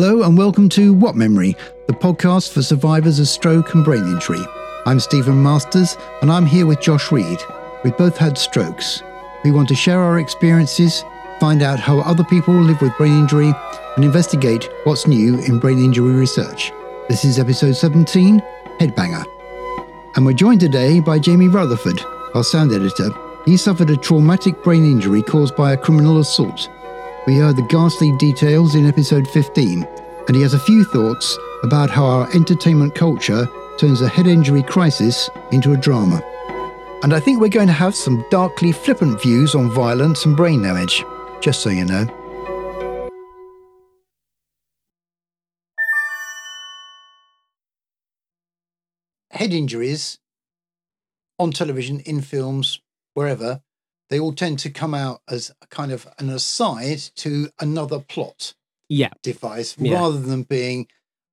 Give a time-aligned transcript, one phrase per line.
[0.00, 1.56] Hello and welcome to What Memory,
[1.88, 4.38] the podcast for survivors of stroke and brain injury.
[4.86, 7.40] I'm Stephen Masters and I'm here with Josh Reed.
[7.82, 9.02] We've both had strokes.
[9.42, 11.04] We want to share our experiences,
[11.40, 13.52] find out how other people live with brain injury,
[13.96, 16.70] and investigate what's new in brain injury research.
[17.08, 18.40] This is episode 17
[18.78, 19.24] Headbanger.
[20.14, 22.00] And we're joined today by Jamie Rutherford,
[22.36, 23.10] our sound editor.
[23.44, 26.68] He suffered a traumatic brain injury caused by a criminal assault.
[27.28, 29.86] We heard the ghastly details in episode 15,
[30.28, 33.46] and he has a few thoughts about how our entertainment culture
[33.76, 36.22] turns a head injury crisis into a drama.
[37.02, 40.62] And I think we're going to have some darkly flippant views on violence and brain
[40.62, 41.04] damage,
[41.42, 42.06] just so you know.
[49.32, 50.18] Head injuries
[51.38, 52.80] on television, in films,
[53.12, 53.60] wherever,
[54.10, 58.54] they all tend to come out as kind of an aside to another plot
[58.88, 59.10] Yeah.
[59.22, 59.94] device Yeah.
[59.94, 60.88] rather than being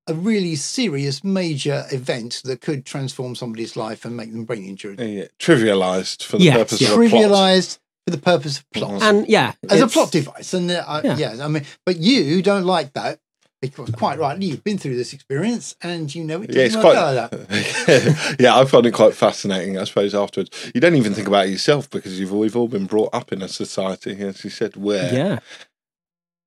[0.07, 4.99] a really serious major event that could transform somebody's life and make them brain injured.
[4.99, 6.87] Yeah, trivialized for the Yes, purpose yeah.
[6.89, 7.21] of a plot.
[7.23, 9.01] Trivialized for the purpose of plot.
[9.01, 9.53] And yeah.
[9.67, 10.53] As a plot device.
[10.53, 11.17] And uh, Yeah.
[11.17, 13.19] yeah, I mean, but you don't like that
[13.61, 16.95] because quite rightly, you've been through this experience and you know it Yeah, it's quite.
[16.95, 18.35] like that.
[18.39, 19.77] yeah, I find it quite fascinating.
[19.77, 22.85] I suppose afterwards, you don't even think about it yourself because you've we've all been
[22.85, 25.39] brought up in a society, as you said, where Yeah.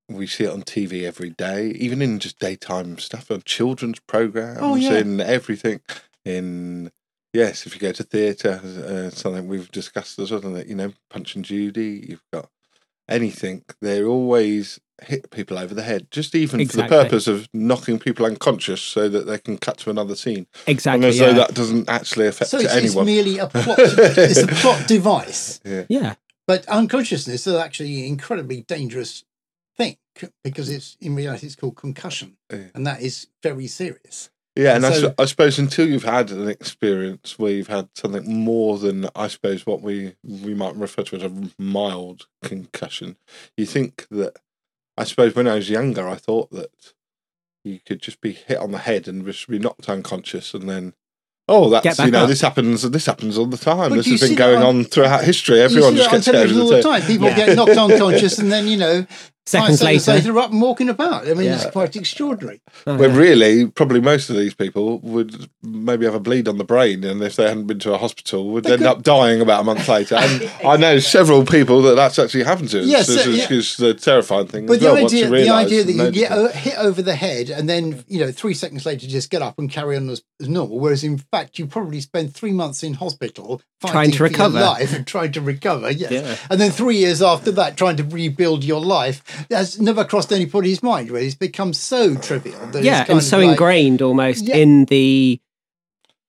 [0.08, 4.58] we see it on TV every day, even in just daytime stuff, on children's programs,
[4.60, 4.98] Oh, yeah.
[4.98, 5.80] in everything.
[6.24, 6.90] In
[7.32, 10.92] yes, if you go to theatre, uh, something we've discussed as well, that you know,
[11.10, 12.48] Punch and Judy, you've got
[13.08, 13.64] anything.
[13.80, 16.88] They always hit people over the head, just even Exactly.
[16.88, 20.46] for the purpose of knocking people unconscious, so that they can cut to another scene,
[20.66, 20.96] Exactly.
[20.96, 21.26] and as yeah.
[21.28, 23.06] though that doesn't actually affect So it's, it's anyone.
[23.06, 23.78] merely a plot.
[23.78, 25.60] it's a plot device.
[25.88, 26.14] yeah.
[26.46, 29.22] But unconsciousness is actually an incredibly dangerous
[29.76, 29.98] thing
[30.42, 32.64] because it's in reality it's called concussion, Yeah.
[32.74, 34.30] and that is very serious.
[34.58, 37.88] Yeah, and I, So- s- I suppose until you've had an experience where you've had
[37.94, 43.16] something more than I suppose what we we might refer to as a mild concussion,
[43.56, 44.36] you think that
[44.96, 46.70] I suppose when I was younger, I thought that
[47.64, 50.94] you could just be hit on the head and just be knocked unconscious, and then
[51.48, 52.28] oh, that's you know up.
[52.28, 53.90] this happens this happens all the time.
[53.90, 55.60] But this has been going on- on throughout history.
[55.60, 57.02] Everyone you see just gets scared all the the time.
[57.02, 57.36] People Yeah.
[57.46, 59.06] get knocked unconscious, and then you know,
[59.48, 60.28] Seconds five seconds later.
[60.34, 61.26] later, up and walking about.
[61.28, 61.56] I mean, Yeah.
[61.56, 62.60] it's quite extraordinary.
[62.86, 63.16] Oh, Where yeah.
[63.16, 67.22] really, probably most of these people would maybe have a bleed on the brain, and
[67.22, 69.64] if they hadn't been to a hospital, would They end could- up dying about a
[69.64, 70.16] month later.
[70.16, 72.80] And I know several people that that's actually happened to.
[72.80, 73.56] Yes, It's, it's, yeah.
[73.58, 74.66] it's the terrifying thing.
[74.66, 77.50] But as the well, idea, the idea that you get o- hit over the head
[77.50, 80.48] and then you know three seconds later just get up and carry on as, as
[80.48, 84.24] normal, whereas in fact you probably spend three months in hospital fighting Trying to for
[84.24, 84.60] your recover.
[84.60, 85.90] life and trying to recover.
[85.90, 86.10] Yes.
[86.12, 86.36] Yeah.
[86.50, 90.82] and then three years after that, trying to rebuild your life has never crossed anybody's
[90.82, 91.10] mind.
[91.10, 92.58] Really, it's become so trivial.
[92.68, 94.56] That yeah, it's kind and of so like- ingrained almost Yeah.
[94.56, 95.40] in the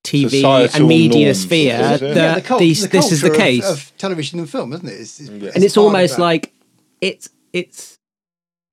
[0.03, 3.11] TV Societal and media norms, sphere is that Yeah, Yeah, the cul- these, the this
[3.11, 3.69] is the culture of- case.
[3.69, 4.93] of, television and film, isn't it?
[4.93, 5.51] It's, it's, Yeah.
[5.53, 6.53] and it's almost like
[7.01, 7.97] it's it's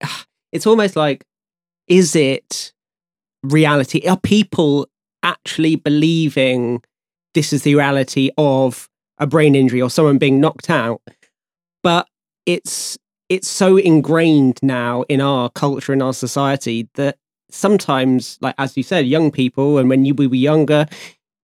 [0.53, 1.25] it's almost like
[1.89, 2.73] is it
[3.43, 4.89] reality are people
[5.23, 6.83] actually believing
[7.35, 8.89] this is the reality of
[9.19, 11.01] a brain injury or someone being knocked out
[11.83, 12.07] but
[12.45, 12.99] it's
[13.29, 17.19] it's so ingrained now in our culture in our society that
[17.51, 20.87] sometimes like as you said young people and when you we were younger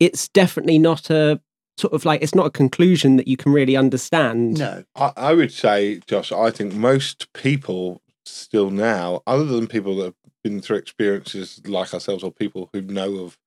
[0.01, 1.41] it's definitely not a
[1.79, 4.85] sort of like it's not a conclusion that you can really understand no.
[4.95, 10.05] I, I would say, Josh, I think most people still now, other than people that
[10.05, 10.15] have
[10.45, 13.39] been through experiences like ourselves or people who know of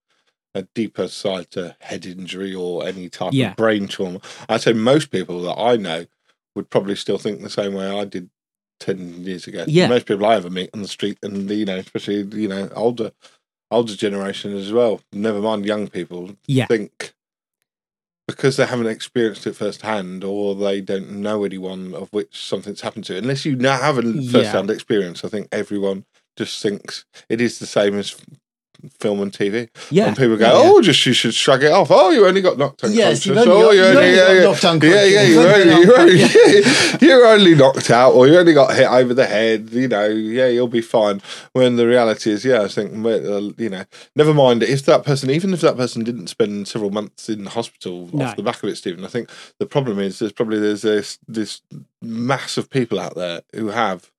[0.54, 3.50] a deeper side to head injury or any type Yeah.
[3.50, 6.06] of brain trauma, I'd say most people that I know
[6.56, 8.28] would probably still think the same way I did
[8.80, 9.64] 10 years ago.
[9.68, 9.86] Yeah.
[9.86, 13.12] Most people I ever meet on the street and, you know, especially, you know, older
[13.72, 16.66] older generation as well, never mind young people, Yeah.
[16.66, 17.12] think
[18.28, 23.04] because they haven't experienced it firsthand or they don't know anyone of which something's happened
[23.06, 24.30] to, unless you now have a Yeah.
[24.30, 26.04] first-hand experience, I think everyone
[26.36, 28.14] just thinks it is the same as
[29.00, 29.68] film and TV.
[29.90, 30.52] yeah And people go, Yeah.
[30.70, 31.88] "Oh, just you should shrug it off.
[31.90, 32.96] Oh, you only got knocked unconscious.
[32.96, 34.42] Yes, you've only oh, got- you only, only yeah, yeah.
[34.44, 34.94] knocked unconscious.
[34.96, 37.02] Yeah, yeah, you only you only, unconscious.
[37.02, 39.70] you're only knocked out, or you only got hit over the head.
[39.72, 41.20] You know, yeah, you'll be fine.
[41.52, 43.84] When the reality is, yeah, I think, uh, you know,
[44.14, 48.08] never mind if that person, even if that person didn't spend several months in hospital
[48.12, 48.24] No.
[48.26, 49.04] off the back of it, Stephen.
[49.04, 51.62] I think the problem is there's probably there's this this
[52.02, 54.10] mass of people out there who have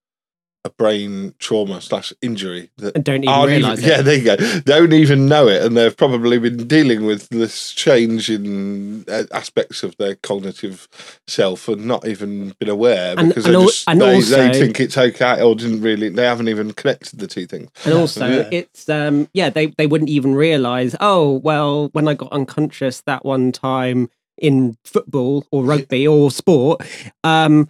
[0.67, 3.95] a brain trauma slash injury that And don't even realise even, it.
[3.95, 4.35] Yeah, there you go.
[4.61, 9.81] Don't even know it, and they've probably been dealing with this change in uh, aspects
[9.83, 10.87] of their cognitive
[11.27, 14.37] self and not even been aware And- because and they al- just and they, also-
[14.37, 16.09] they think it's okay or didn't really.
[16.09, 17.69] They haven't even connected the two things.
[17.85, 18.49] And also, Yeah.
[18.51, 20.95] it's um, yeah, they they wouldn't even realize.
[20.99, 26.81] Oh, well, when I got unconscious that one time in football or rugby or sport,
[27.23, 27.69] um,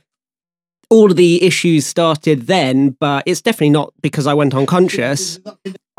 [0.89, 2.91] all of the issues started then.
[2.91, 5.39] But it's definitely not because I went unconscious.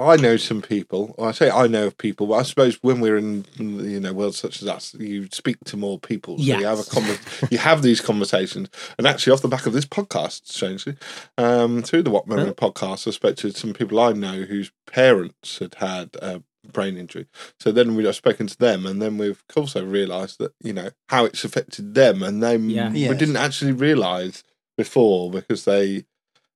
[0.00, 1.14] I know some people.
[1.18, 4.12] Well, I say I know of people, but I suppose when we're in you know
[4.12, 6.38] worlds such as us, you speak to more people.
[6.38, 6.88] So you have a Yes.
[6.88, 10.94] conver- you have these conversations, and actually off the back of this podcast, strangely,
[11.36, 15.58] um, through the What Memory podcast, I spoke to some people I know whose parents
[15.58, 16.42] had had a
[16.72, 17.26] brain injury.
[17.58, 20.90] So then we have spoken to them, and then we've also realised that you know
[21.08, 22.92] how it's affected them, and they Yeah.
[22.92, 23.18] we Yes.
[23.18, 24.44] didn't actually realise
[24.78, 26.06] before because they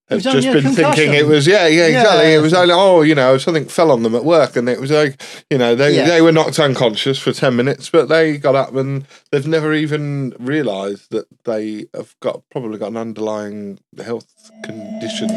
[0.09, 2.39] have just been thinking it was yeah yeah exactly Yeah.
[2.39, 4.91] it was only oh you know something fell on them at work and it was
[4.91, 5.21] like
[5.51, 6.07] you know they Yeah.
[6.07, 10.35] they were knocked unconscious for 10 minutes but they got up and they've never even
[10.39, 15.29] realized that they have got probably got an underlying health condition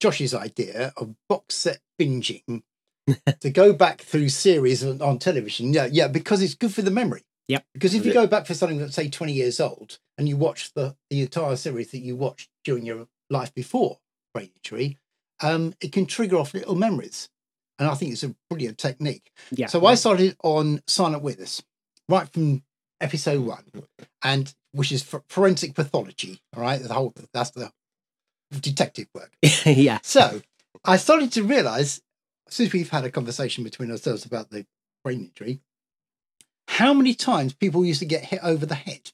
[0.00, 2.62] Josh's idea of box set binging
[3.40, 5.72] to go back through series on, on television.
[5.72, 7.22] Yeah, yeah, because it's good for the memory.
[7.48, 7.64] Yep.
[7.72, 10.72] Because if you go back for something that's say 20 years old and you watch
[10.74, 13.98] the, the entire series that you watched during your life before
[14.34, 14.98] brain injury,
[15.40, 17.30] um, it can trigger off little memories.
[17.78, 19.30] And I think it's a brilliant technique.
[19.50, 19.66] Yeah.
[19.66, 21.62] So I started on Silent Witness
[22.08, 22.62] right from
[23.00, 23.64] episode one,
[24.22, 26.42] and which is for forensic pathology.
[26.56, 27.70] All right, the whole that's the
[28.60, 29.32] detective work.
[29.64, 30.00] yeah.
[30.02, 30.42] So
[30.84, 32.00] I started to realize,
[32.48, 34.66] since we've had a conversation between ourselves about the
[35.04, 35.60] brain injury,
[36.68, 39.10] how many times people used to get hit over the head.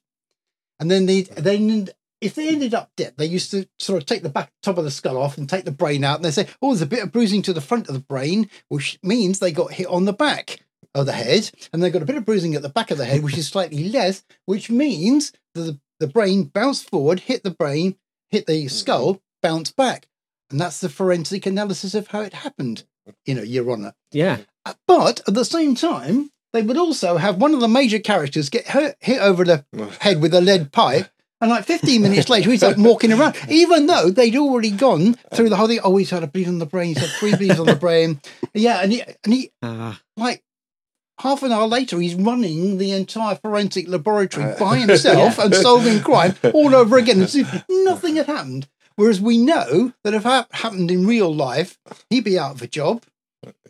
[0.78, 1.88] And then they then
[2.20, 4.84] if they ended up dead, they used to sort of take the back top of
[4.84, 6.16] the skull off and take the brain out.
[6.16, 8.48] And they say, oh, there's a bit of bruising to the front of the brain,
[8.68, 10.60] which means they got hit on the back
[10.94, 11.50] of the head.
[11.72, 13.48] And they got a bit of bruising at the back of the head, which is
[13.48, 17.96] slightly less, which means that the, the brain bounced forward, hit the brain,
[18.30, 20.08] hit the skull, bounced back.
[20.50, 22.84] And that's the forensic analysis of how it happened,
[23.26, 23.94] you know, Your Honour.
[24.12, 24.38] Yeah.
[24.64, 28.48] Uh, But at the same time, they would also have one of the major characters
[28.48, 29.64] get hurt, hit over the
[30.00, 31.08] head with a lead pipe.
[31.40, 35.50] And like 15 minutes later, he's like walking around, even though they'd already gone through
[35.50, 35.80] the whole thing.
[35.84, 36.94] Oh, he's had a bleed on the brain.
[36.94, 38.20] He's had three bleeds on the brain.
[38.54, 38.80] Yeah.
[38.80, 40.00] And he, and he, Ah.
[40.16, 40.42] like,
[41.20, 46.34] half an hour later, he's running the entire forensic laboratory by himself and solving crime
[46.54, 47.20] all over again.
[47.20, 48.68] As if nothing had happened.
[48.96, 51.78] Whereas we know that if that happened in real life,
[52.10, 53.02] he'd be out of a job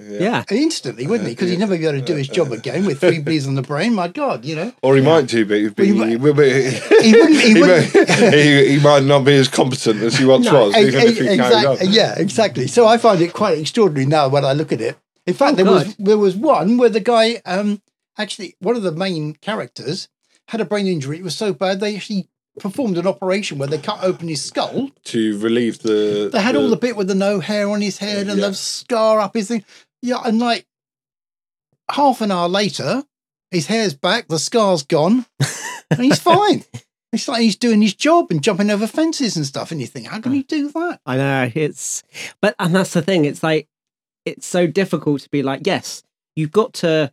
[0.00, 0.44] yeah.
[0.50, 1.35] instantly, wouldn't he?
[1.35, 3.62] Because he'd never be able to do his job again with three bleeds on the
[3.62, 3.94] brain.
[3.94, 4.73] My God, you know.
[4.82, 6.71] or he might do but he'd be, Well, he he, might- will be,
[7.03, 10.25] He wouldn't- he he, wouldn't- may- he, he might not be as competent as he
[10.25, 11.88] once No, was even if he exactly.
[11.88, 12.67] Yeah, exactly.
[12.67, 14.97] So I find it quite extraordinary now when I look at it.
[15.26, 17.81] In fact, Oh, there was there was one where the guy, um,
[18.19, 20.09] actually one of the main characters
[20.49, 21.19] had a brain injury.
[21.19, 22.29] It was so bad they actually
[22.61, 24.91] performed an operation where they cut open his skull.
[25.05, 28.29] to relieve the They had all the bit with the no hair on his head
[28.29, 28.49] and Yeah.
[28.49, 29.65] the scar up his thing.
[30.03, 30.67] Yeah, and like
[31.91, 33.05] half an hour later,
[33.51, 35.27] his hair's back, the scar's gone,
[35.91, 36.65] and he's fine.
[37.12, 39.71] It's like he's doing his job and jumping over fences and stuff.
[39.71, 41.00] And you think, how can he do that?
[41.07, 42.03] I know it's,
[42.41, 43.25] but and that's the thing.
[43.25, 43.69] It's like
[44.25, 46.03] it's so difficult to be like, yes,
[46.35, 47.12] you've got to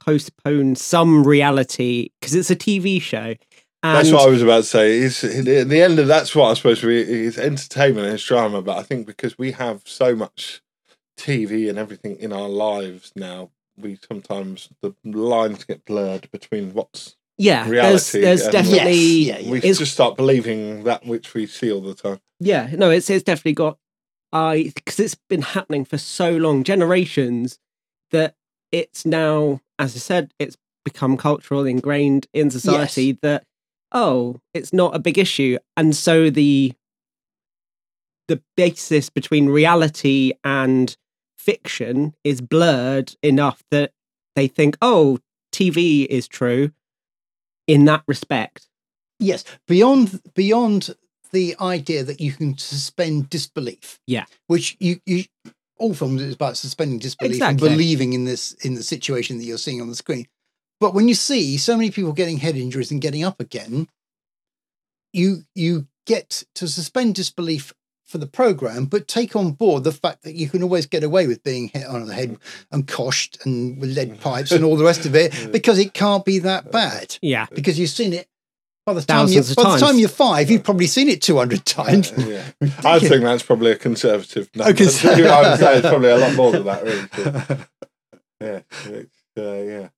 [0.00, 3.34] postpone some reality because it's a TV show.
[3.82, 4.98] And That's what I was about to say.
[4.98, 8.60] It's, at the end of that's what I suppose we it's entertainment and it's drama,
[8.60, 10.60] but I think because we have so much
[11.16, 17.16] TV and everything in our lives now, we sometimes the lines get blurred between what's
[17.36, 21.34] yeah, there's reality there's and- definitely Yes, yeah, we It's- just start believing that which
[21.34, 22.18] we see all the time.
[22.40, 23.78] yeah, no, it's it's definitely got
[24.32, 27.58] I because it's been happening for so long, generations,
[28.10, 28.34] that
[28.72, 33.44] it's now, as I said, it's become cultural, ingrained in society that
[33.92, 36.72] oh, it's not a big issue, and so the
[38.28, 40.96] the basis between reality and
[41.38, 43.92] fiction is blurred enough that
[44.36, 45.18] they think, oh,
[45.50, 46.70] TV is true
[47.66, 48.68] in that respect.
[49.18, 50.94] Yes, beyond beyond
[51.32, 53.98] the idea that you can suspend disbelief.
[54.06, 54.24] Yeah.
[54.46, 55.24] which you you
[55.78, 59.58] all films is about suspending disbelief and believing in this in the situation that you're
[59.58, 60.26] seeing on the screen.
[60.80, 63.88] But when you see so many people getting head injuries and getting up again,
[65.12, 67.72] you you get to suspend disbelief
[68.08, 71.26] for the program, but take on board the fact that you can always get away
[71.26, 72.38] with being hit on the head
[72.72, 74.20] and coshed and with lead mm.
[74.20, 75.52] pipes and all the rest of it mm.
[75.52, 77.46] because it can't be that uh, bad Yeah.
[77.52, 78.26] because you've seen it
[78.86, 79.82] by the time you Thousands of by the times.
[79.82, 82.10] time you're five, you've probably seen it 200 times.
[82.16, 82.42] yeah.
[82.82, 84.72] I think that's probably a conservative number.
[84.72, 87.60] Okay, so- I would say it's probably a lot more than that, really.
[88.40, 89.88] Yeah, it's, uh, yeah,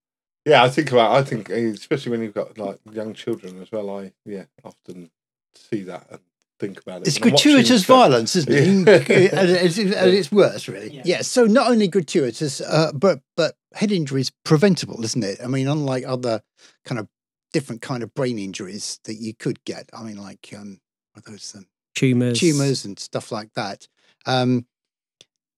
[0.45, 0.63] yeah.
[0.63, 1.13] I think about.
[1.13, 3.91] I think, especially when you've got like young children as well.
[3.91, 5.11] I yeah, often
[5.55, 6.21] see that and
[6.59, 7.09] think about it.
[7.09, 9.09] It's when watching gratuitous violence, isn't it?
[9.09, 9.39] Yeah.
[9.39, 10.95] at, its, at its worst, really.
[10.95, 11.03] Yeah.
[11.05, 11.23] Yeah.
[11.23, 15.41] So not only gratuitous, uh, but but head injury is preventable, isn't it?
[15.43, 16.43] I mean, unlike other
[16.85, 17.09] kind of
[17.53, 19.91] different kind of brain injuries that you could get.
[19.93, 20.81] I mean, like um,
[21.13, 22.39] what are those um, Tumors.
[22.39, 23.89] tumors and stuff like that,
[24.25, 24.67] um,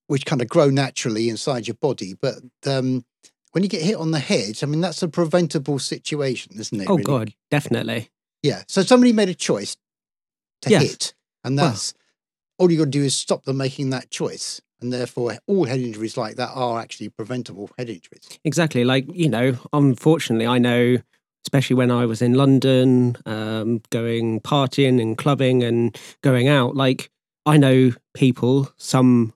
[0.07, 2.15] which kind of grow naturally inside your body.
[2.15, 3.05] But um,
[3.53, 6.89] when you get hit on the head, I mean, that's a preventable situation, isn't it?
[6.89, 7.05] Oh really?
[7.05, 8.11] God, definitely.
[8.43, 8.63] Yeah.
[8.69, 9.77] So somebody made a choice
[10.63, 10.83] to Yes.
[10.83, 11.95] hit, and that's
[12.59, 14.61] all you got to do is stop them making that choice.
[14.81, 18.29] And therefore, all head injuries like that are actually preventable head injuries.
[18.45, 18.85] Exactly.
[18.85, 20.97] Like, you know, unfortunately, I know,
[21.47, 27.11] especially when I was in London, um, going partying and clubbing and going out, like,
[27.47, 29.35] I know people, some,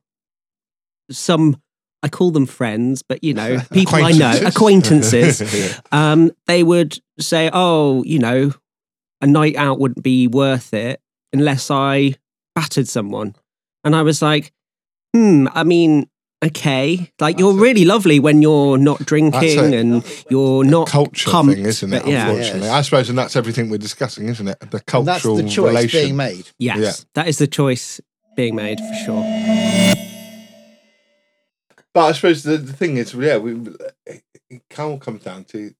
[1.12, 1.62] some,
[2.06, 5.42] I call them friends, but, you know, people I know, acquaintances,
[5.92, 8.52] um, they would say, oh, you know,
[9.20, 11.00] a night out wouldn't be worth it
[11.32, 12.14] unless I
[12.54, 13.34] battered someone.
[13.82, 14.52] And I was like,
[15.12, 16.08] hmm, I mean,
[16.44, 17.10] okay.
[17.20, 21.54] Like, you're a- really lovely when you're not drinking a- and you're not culture pumped,
[21.56, 22.06] thing, isn't it?
[22.06, 22.28] yeah.
[22.28, 22.70] Unfortunately, Yes.
[22.70, 24.60] I suppose, and that's everything we're discussing, isn't it?
[24.60, 24.70] The And
[25.06, 26.00] that's cultural the choice relation.
[26.02, 26.50] being made.
[26.60, 26.92] Yes, Yeah.
[27.14, 28.00] that is the choice
[28.36, 30.15] being made for sure.
[31.96, 33.52] But I suppose the, the thing is, yeah, we,
[34.04, 35.72] it, it all comes down to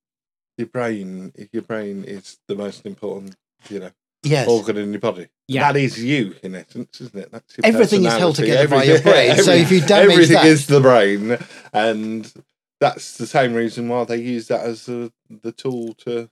[0.57, 1.31] your brain.
[1.53, 3.37] Your brain is the most important,
[3.69, 3.91] you know,
[4.23, 4.49] Yes.
[4.49, 5.27] organ in your body.
[5.47, 5.71] Yeah.
[5.71, 7.31] That is you, in essence, isn't it?
[7.31, 9.37] That's your Everything is held together by your brain.
[9.37, 11.37] So if you damage everything that- is the brain,
[11.75, 12.33] and
[12.81, 16.31] that's the same reason why they use that as the the tool to.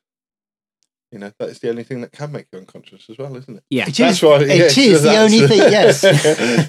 [1.13, 3.63] You know, that's the only thing that can make you unconscious as well, isn't it?
[3.71, 3.85] Yeah.
[3.87, 4.41] It That's is, why.
[4.43, 6.03] it yes, is the that's- only thing, yes.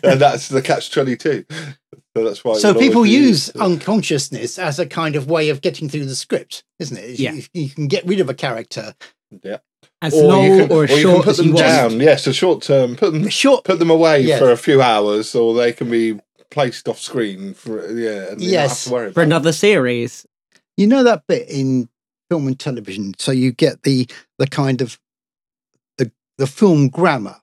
[0.03, 1.45] and that's the catch twenty two.
[2.15, 2.57] So that's why.
[2.57, 3.57] so people use used.
[3.57, 7.19] unconsciousness as a kind of way of getting through the script, isn't it?
[7.19, 7.33] Yeah.
[7.33, 8.93] You, you can get rid of a character.
[9.43, 9.57] yeah.
[10.01, 11.53] As Or long you can, or or as you can short put as them you
[11.53, 11.65] want.
[11.65, 11.99] down.
[11.99, 12.95] Yes, a short term.
[12.95, 13.63] Put them Short.
[13.65, 14.39] put them away Yes.
[14.39, 16.19] for a few hours, or they can be
[16.51, 18.31] placed off screen for yeah.
[18.31, 18.83] And you have Yes.
[18.85, 20.25] to worry for about another series.
[20.77, 21.89] You know that bit in
[22.29, 23.13] film and television.
[23.19, 24.07] So you get the
[24.37, 24.99] the kind of
[25.97, 27.37] the the film grammar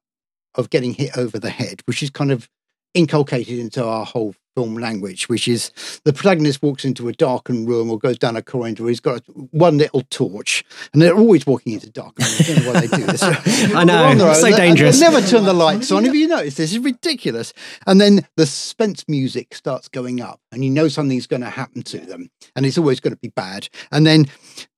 [0.54, 2.48] of getting hit over the head, which is kind of
[2.94, 5.70] inculcated into our whole film language, which is
[6.04, 8.86] the protagonist walks into a darkened room or goes down a corridor.
[8.88, 12.40] He's got one little torch, and they're always walking into dark rooms.
[12.40, 13.22] I don't know why they do this.
[13.74, 15.00] I know, They're it's so they- and dangerous.
[15.00, 16.04] They never turn the lights on.
[16.04, 16.72] Have you noticed this?
[16.72, 17.52] is ridiculous.
[17.86, 21.82] And then the suspense music starts going up, and you know something's going to happen
[21.84, 23.68] to them, and it's always going to be bad.
[23.90, 24.26] And then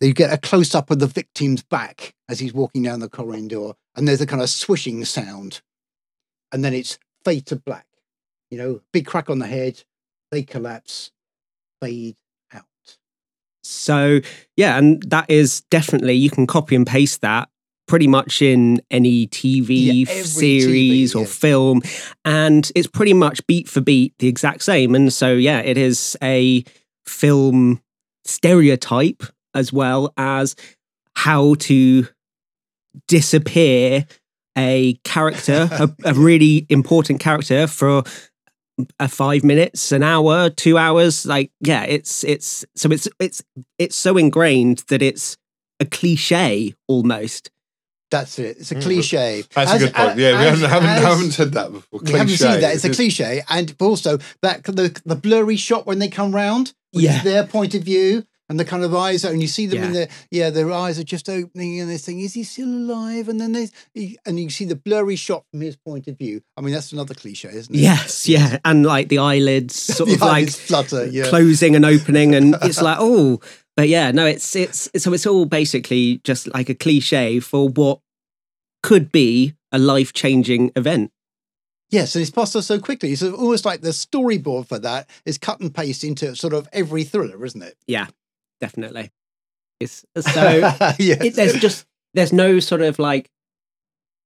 [0.00, 3.72] you get a close up of the victim's back as he's walking down the corridor,
[3.96, 5.60] and there's a kind of swishing sound,
[6.52, 7.86] and then it's fade to black.
[8.54, 9.82] You know, big crack on the head,
[10.30, 11.10] they collapse,
[11.82, 12.14] fade
[12.52, 12.62] out.
[13.64, 14.20] So
[14.56, 17.48] yeah, and that is definitely you can copy and paste that
[17.88, 21.26] pretty much in any TV Yeah, series TV, or yeah.
[21.26, 21.82] film,
[22.24, 24.94] and it's pretty much beat for beat the exact same.
[24.94, 26.64] And so yeah, it is a
[27.04, 27.82] film
[28.24, 30.54] stereotype as well as
[31.16, 32.06] how to
[33.08, 34.06] disappear
[34.56, 38.04] a character, a, a really important character for
[38.98, 41.26] a five minutes, an hour, two hours.
[41.26, 43.42] Like, yeah, it's it's so it's it's
[43.78, 45.36] it's so ingrained that it's
[45.80, 47.50] a cliche almost.
[48.10, 48.58] That's it.
[48.60, 49.42] It's a Mm, cliche.
[49.54, 50.10] That's As- a good point.
[50.10, 52.00] as- Yeah, we haven't, as- haven't, as- haven't said that before.
[52.00, 52.74] We haven't seen that.
[52.74, 57.04] It's a cliche, and also that the the blurry shot when they come round, which
[57.04, 57.16] Yeah.
[57.18, 59.94] is their point of view, and the kind of eyes, and you see them in
[59.94, 60.04] Yeah.
[60.06, 63.40] the yeah, their eyes are just opening, and they're saying, "Is he still alive?" And
[63.40, 66.42] then they and you see the blurry shot from his point of view.
[66.56, 67.78] I mean, that's another cliche, isn't it?
[67.78, 71.06] Yes, yeah, and like the eyelids sort The of like flutter.
[71.06, 73.40] Yeah, closing and opening, and it's like oh,
[73.76, 78.00] but yeah, no, it's it's so it's all basically just like a cliche for what
[78.82, 81.10] could be a life changing event.
[81.90, 83.12] yes, and it's passed us so quickly.
[83.12, 87.04] It's almost like the storyboard for that is cut and paste into sort of every
[87.04, 87.76] thriller, isn't it?
[88.60, 89.10] Definitely.
[89.80, 90.42] It's, so
[90.98, 90.98] yes.
[90.98, 93.30] it, there's just there's no sort of like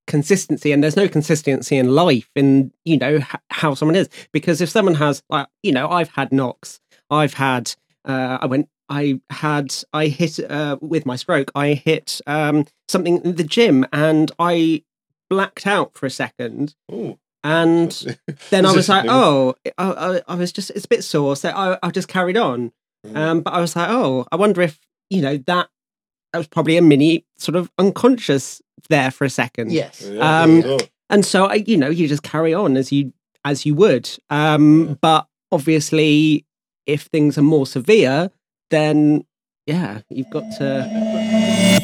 [0.06, 4.60] consistency and there's no consistency in life in you know h- how someone is because
[4.62, 6.80] if someone has like you know i've had knocks
[7.10, 7.74] i've had
[8.06, 13.22] uh i went i had i hit uh with my stroke i hit um something
[13.22, 14.82] in the gym and i
[15.28, 17.18] blacked out for a second Ooh.
[17.44, 18.16] and
[18.50, 21.50] then i Was like oh I, I, I was just it's a bit sore so
[21.50, 22.72] i, I just carried on.
[23.14, 24.78] Um, but I was like, oh, I wonder if
[25.10, 25.68] you know that
[26.34, 29.72] I was probably a mini sort of unconscious there for a second.
[29.72, 30.02] Yes.
[30.02, 30.78] Yeah, Um, sure.
[31.10, 33.12] and so I, you know, you just carry on as you
[33.44, 34.10] as you would.
[34.30, 36.44] Um, but obviously,
[36.86, 38.30] if things are more severe,
[38.70, 39.24] then
[39.66, 41.78] yeah, you've got to.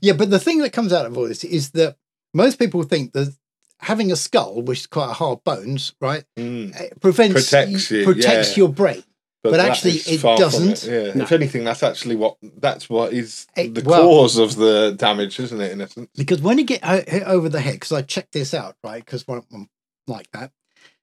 [0.00, 1.96] Yeah, but the thing that comes out of all this is that
[2.34, 3.34] most people think that
[3.80, 7.00] having a skull, which is quite a hard bones, right, Mm.
[7.00, 8.62] prevents Protects you, protects yeah.
[8.64, 9.02] your brain.
[9.44, 10.84] But that actually it doesn't.
[10.84, 11.12] Yeah.
[11.14, 11.24] No.
[11.24, 15.38] If anything, that's actually what that's what is It- the well- cause of the damage,
[15.38, 15.72] isn't it?
[15.72, 16.08] In essence.
[16.16, 19.28] Because when you get hit over the head, because I checked this out, right, because
[19.28, 19.68] one I'm
[20.06, 20.50] like that.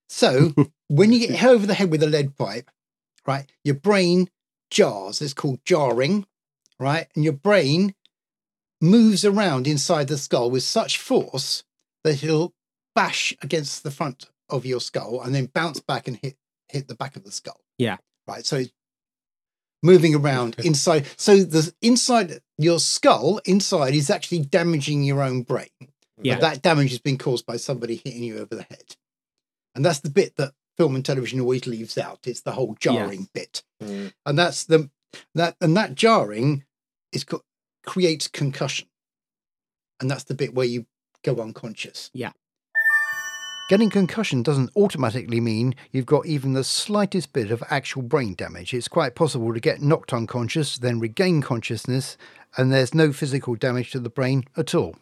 [0.09, 0.53] So
[0.87, 2.71] when you get hit over the head with a lead pipe,
[3.27, 4.27] right, your brain
[4.71, 5.21] jars.
[5.21, 6.25] It's called jarring,
[6.79, 7.93] right, and your brain
[8.81, 11.63] moves around inside the skull with such force
[12.03, 12.53] that it'll
[12.95, 16.37] bash against the front of your skull and then bounce back and hit
[16.69, 17.61] hit the back of the skull.
[17.77, 17.97] Yeah.
[18.31, 18.45] Right.
[18.45, 18.71] So it's
[19.83, 21.05] moving around inside.
[21.17, 25.69] So the inside your skull inside is actually damaging your own brain.
[26.21, 26.35] Yeah.
[26.35, 28.95] But that damage has been caused by somebody hitting you over the head.
[29.75, 32.27] And that's the bit that film and television always leaves out.
[32.27, 33.63] It's the whole jarring bit.
[33.81, 34.13] Mm.
[34.25, 34.89] And that's the
[35.35, 36.63] that and that jarring
[37.11, 37.43] is co-
[37.85, 38.87] creates concussion.
[39.99, 40.85] And that's the bit where you
[41.23, 42.09] go unconscious.
[42.13, 42.31] Yeah.
[43.71, 48.73] Getting concussion doesn't automatically mean you've got even the slightest bit of actual brain damage.
[48.73, 52.17] It's quite possible to get knocked unconscious, then regain consciousness,
[52.57, 54.97] and there's no physical damage to the brain at all.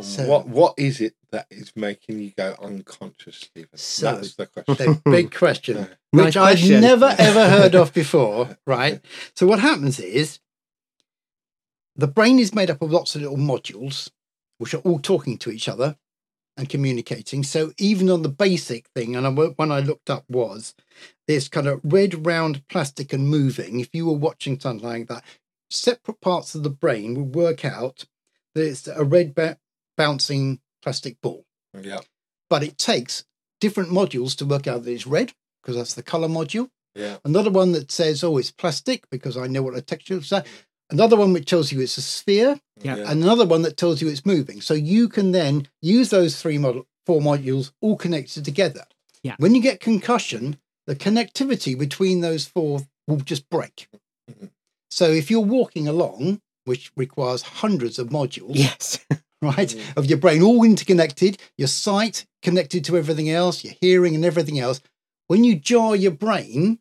[0.00, 3.68] So- what what is it that is making you go unconscious, Stephen?
[3.76, 4.74] So- That's the question.
[5.04, 5.86] The big question, Yeah.
[6.14, 9.02] Nice which I've never ever heard of before, right?
[9.34, 10.38] So what happens is
[11.94, 14.08] the brain is made up of lots of little modules
[14.56, 15.98] which are all talking to each other
[16.58, 17.42] and communicating.
[17.44, 20.74] So even on the basic thing, and I, one I looked up was
[21.26, 23.80] this kind of red round plastic and moving.
[23.80, 25.24] If you were watching something like that,
[25.70, 28.04] separate parts of the brain would work out
[28.54, 29.58] that it's a red ba-
[29.96, 31.44] bouncing plastic ball
[31.78, 32.00] Yeah.
[32.50, 33.24] but it takes
[33.60, 36.70] different modules to work out that it's red because that's the color module.
[36.94, 37.18] Yeah.
[37.24, 40.32] Another one that says, oh, it's plastic because I know what the texture is.
[40.90, 42.60] Another one which tells you it's a sphere.
[42.82, 42.96] Yeah.
[42.96, 44.60] And another one that tells you it's moving.
[44.60, 48.84] So you can then use those three model, four modules all connected together.
[49.22, 49.34] Yeah.
[49.38, 53.88] When you get concussion, the connectivity between those four will just break.
[54.30, 54.50] Mhm.
[54.90, 58.98] So if you're walking along, which requires hundreds of modules, Yes.
[59.42, 59.68] right?
[59.68, 59.96] Mm.
[59.96, 64.58] Of your brain all interconnected, your sight connected to everything else, your hearing and everything
[64.58, 64.80] else.
[65.26, 66.78] When you jar your brain,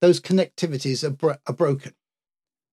[0.00, 1.92] those connectivities are, bro- are broken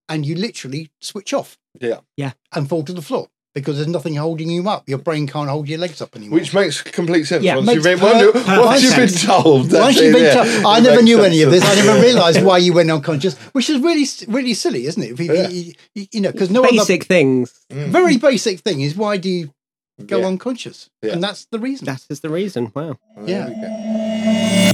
[0.10, 2.00] and you literally switch off Yeah.
[2.16, 2.32] Yeah.
[2.54, 4.88] And fall to the floor because there's nothing holding you up.
[4.88, 6.38] Your brain can't hold your legs up anymore.
[6.40, 7.44] Which makes complete sense.
[7.44, 9.66] Yeah, once you've been, per- once you've been told.
[9.72, 10.34] that's Once you've it, been yeah.
[10.44, 11.28] told- I never knew sense.
[11.28, 11.64] any of this.
[11.66, 15.20] I never realised why you went unconscious, which is really, really silly, isn't it?
[15.20, 15.50] You, Yeah.
[15.50, 17.66] you, you- you know, because no other Basic things.
[17.72, 17.88] Mm.
[17.88, 19.52] very basic thing is why do you
[20.06, 20.28] go Yeah.
[20.28, 20.90] unconscious?
[21.02, 21.14] Yeah.
[21.14, 21.86] And that's the reason.
[21.86, 22.72] That is the reason.
[22.76, 23.00] Wow.
[23.18, 24.72] There Yeah.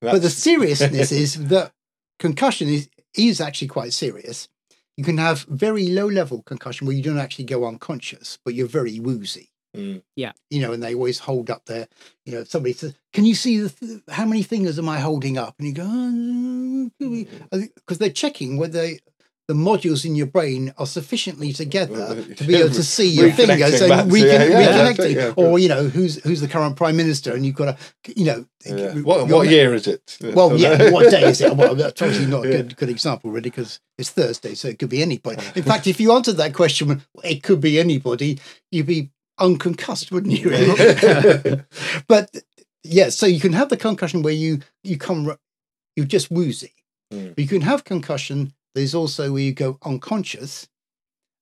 [0.00, 1.72] but the seriousness is that
[2.18, 4.48] concussion is is actually quite serious.
[4.96, 8.66] You can have very low level concussion where you don't actually go unconscious, but you're
[8.66, 9.50] very woozy.
[9.76, 10.02] Mm.
[10.50, 11.86] You know, and they always hold up their,
[12.24, 15.38] you know, somebody says, "Can you see the th- how many fingers am I holding
[15.38, 16.90] up?" And you go, Mm.
[17.76, 18.90] because they're checking whether
[19.48, 23.80] the modules in your brain are sufficiently together to be able to see your fingers
[23.80, 27.32] and recon- yeah, yeah, reconnecting, yeah, or you know, who's who's the current prime minister,
[27.34, 28.44] and you've got to, you know.
[29.02, 30.18] What, what year is it?
[30.34, 30.90] well, yeah.
[30.90, 31.56] What day is it?
[31.56, 34.90] Well, that's obviously not a good good example, really, because it's Thursday, so it could
[34.90, 35.42] be anybody.
[35.56, 38.38] In fact, if you answered that question, it could be anybody.
[38.70, 40.50] You'd be unconcussed, wouldn't you?
[40.50, 41.62] Really?
[42.06, 42.36] but
[42.84, 45.34] yeah, so you can have the concussion where you you come
[45.96, 46.74] you're just woozy.
[47.12, 47.38] Mm.
[47.38, 48.52] You can have concussion.
[48.74, 50.68] There's also where you go unconscious,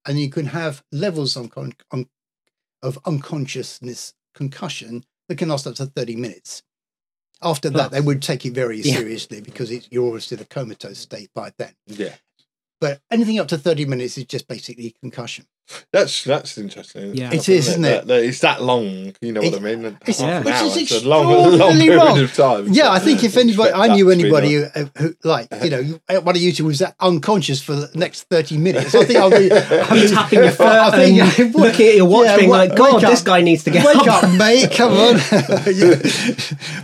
[0.05, 2.09] and you can have levels uncon- un-
[2.81, 6.63] of unconsciousness concussion that can last up to 30 minutes.
[7.41, 8.97] After that, they would take it very Yeah.
[8.97, 11.73] seriously because you're obviously in a comatose state by then.
[11.85, 12.15] yeah.
[12.79, 15.45] But anything up to 30 minutes is just basically concussion.
[15.91, 17.13] That's that's interesting.
[17.13, 17.33] Yeah.
[17.33, 17.89] It is, isn't it?
[17.89, 19.13] That- that- it's that long.
[19.19, 19.83] You know what I mean?
[19.85, 22.19] it's- Half an which hour, is it's a long, long extraordinarily period long.
[22.19, 22.67] of time.
[22.71, 25.47] Yeah, I think if anybody, I knew that to be anybody who, uh, who, like,
[25.63, 28.95] you know, you- one of you two was unconscious for the next 30 minutes.
[28.95, 31.63] I think I'll be, I'm tapping your foot I think I and would.
[31.63, 33.25] looking at your watch, Yeah, being like, "God, wake this up.
[33.25, 34.71] guy needs to get Wake up." up, mate!
[34.71, 35.15] Come on.
[35.67, 35.95] Yeah.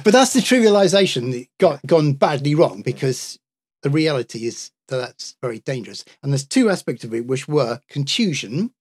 [0.03, 3.39] But that's the trivialization that got gone badly wrong because
[3.83, 6.03] the reality is that that's very dangerous.
[6.21, 8.73] And there's two aspects of it, which were contusion,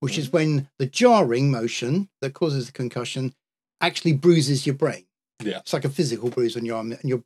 [0.00, 0.36] which is mm-hmm.
[0.36, 3.34] when the jarring motion that causes the concussion
[3.80, 5.04] actually bruises your brain.
[5.42, 5.58] Yeah.
[5.58, 7.22] It's like a physical bruise on your arm, and your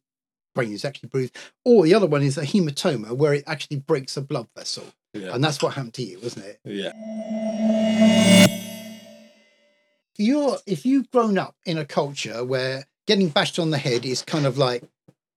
[0.55, 4.17] brain is actually bruised, or the other one is a hematoma where it actually breaks
[4.17, 5.35] a blood vessel, Yeah.
[5.35, 6.61] and that's what happened to you, wasn't it?
[6.65, 6.93] yeah.
[10.21, 14.23] You're if you've grown up in a culture where getting bashed on the head is
[14.23, 14.83] kind of like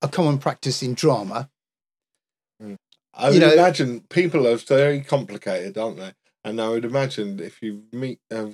[0.01, 1.49] a common practice in drama.
[3.13, 6.11] I You would know- imagine people are very complicated, aren't they?
[6.43, 8.51] And I would imagine if you meet a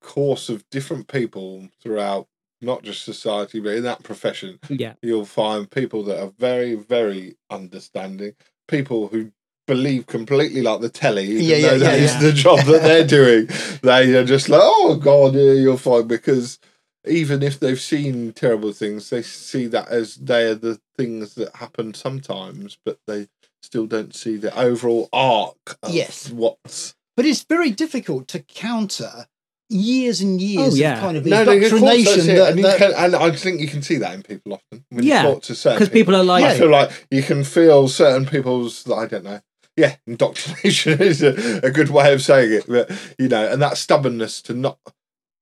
[0.00, 2.26] course of different people throughout
[2.60, 4.94] not just society, but in that profession, Yeah.
[5.02, 8.34] you'll find people that are very, very understanding,
[8.68, 9.32] people who
[9.66, 13.06] believe completely like the telly, even Yeah, yeah, that yeah, is the job that they're
[13.06, 13.48] doing.
[13.82, 16.58] They are just like, oh God, yeah, you're fine because
[17.06, 21.54] even if they've seen terrible things, they see that as they are the things that
[21.56, 23.26] happen sometimes, but they
[23.62, 26.30] still don't see the overall arc of Yes.
[26.30, 29.26] what's But it's very difficult to counter
[29.68, 30.94] years and years Oh, yeah.
[30.94, 32.38] of kind of no, no, of course, that's indoctrination it.
[32.38, 35.04] that, and, that- can, and I think you can see that in people often when
[35.04, 37.88] Yeah, you talk to certain Because people are like, I feel like you can feel
[37.88, 39.40] certain people's I don't know.
[39.76, 43.78] Yeah, indoctrination is a, a good way of saying it, but you know, and that
[43.78, 44.78] stubbornness to not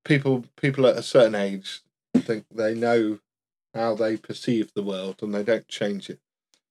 [0.04, 1.82] people people at a certain age
[2.16, 3.18] think they know
[3.74, 6.20] how they perceive the world and they don't change it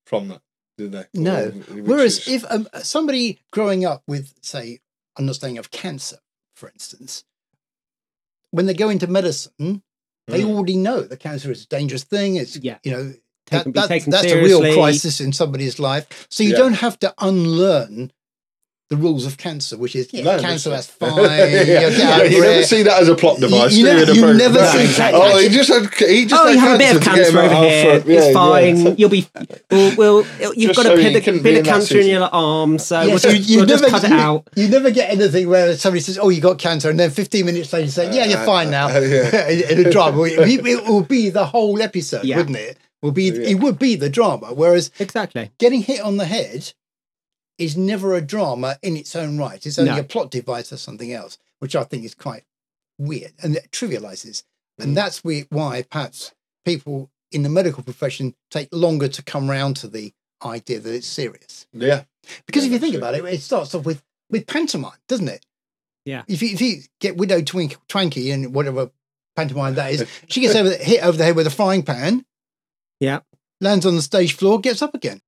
[0.05, 0.41] from that,
[0.79, 1.03] do they?
[1.13, 1.47] No.
[1.47, 1.51] Or-
[1.83, 4.79] Whereas is- if um, somebody growing up with, say,
[5.17, 6.17] understanding of cancer,
[6.55, 7.25] for instance,
[8.51, 9.83] when they go into medicine,
[10.27, 10.49] they Mm.
[10.55, 12.35] already know that cancer is a dangerous thing.
[12.37, 12.77] It's Yeah.
[12.83, 13.13] you know
[13.51, 16.27] that, that- taken that's a real crisis in somebody's life.
[16.29, 16.57] So you Yeah.
[16.57, 18.11] don't have to unlearn
[18.89, 21.29] the rules of cancer, which is yeah, No, cancer that's that's- fine.
[21.29, 21.87] yeah.
[21.89, 23.73] you Yeah, you never see that as a plot device.
[23.75, 25.13] you do never- you never see that.
[25.13, 25.93] Oh, he just had.
[26.09, 28.01] He just oh, had you have a bit of to get him cancer over here.
[28.01, 28.33] for- yeah, it's yeah.
[28.33, 28.95] fine.
[28.97, 29.27] You'll be.
[29.69, 30.25] We'll, we'll,
[30.55, 33.23] you've Just got so a bit, of, bit of cancer in your arm, so Yes,
[33.25, 34.47] we'll, you, you we'll never, just cut it out.
[34.55, 37.71] you never get anything where somebody says, "Oh, you got cancer," and then 15 minutes
[37.71, 40.83] later you say, "Yeah, you're Uh, fine now." uh, in a drama, it, it- it
[40.85, 42.77] will be the whole episode, wouldn't it?
[43.03, 44.47] Will be it would be the drama.
[44.53, 45.51] Whereas Exactly.
[45.59, 46.73] getting hit on the head
[47.59, 49.63] is never a drama in its own right.
[49.65, 49.99] It's only No.
[49.99, 52.43] a plot device or something else, which I think is quite
[52.97, 54.43] weird and it trivializes.
[54.79, 54.83] Mm.
[54.85, 56.33] And that's why perhaps
[56.65, 61.07] people in the medical profession take longer to come round to the idea that it's
[61.07, 61.67] serious.
[61.73, 62.03] Yeah,
[62.45, 65.27] Because Yeah, if you think that's about it, it starts off with with pantomime, doesn't
[65.27, 65.43] it?
[66.05, 66.23] Yeah.
[66.27, 68.91] If you, if you get Widow Twink, Twanky and whatever
[69.35, 72.25] pantomime that is, she gets over, hit over the head with a frying pan.
[72.99, 73.19] Yeah.
[73.59, 75.21] Lands on the stage floor, gets up again.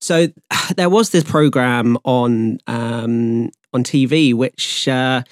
[0.00, 0.28] So
[0.76, 5.22] there was this program on um, on TV, which uh,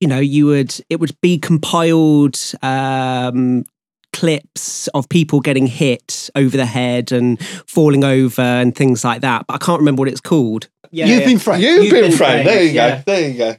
[0.00, 3.64] you know you would it would be compiled um,
[4.12, 9.46] clips of people getting hit over the head and falling over and things like that.
[9.46, 10.68] But I can't remember what it's called.
[10.90, 11.26] Yeah, You've yeah.
[11.26, 11.62] been framed.
[11.62, 12.32] you've, You've been, been framed.
[12.44, 12.96] framed, There you yeah.
[12.96, 13.02] go.
[13.06, 13.56] There you go.